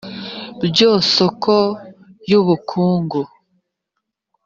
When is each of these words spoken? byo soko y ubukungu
byo 0.67 0.89
soko 1.13 1.55
y 2.29 2.33
ubukungu 2.39 3.21